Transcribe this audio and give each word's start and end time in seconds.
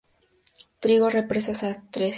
Trigo 0.79 1.11
Represas, 1.11 1.61
Astrea, 1.61 2.07
Bs. 2.07 2.09